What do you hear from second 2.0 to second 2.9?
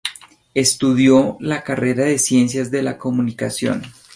de ciencias de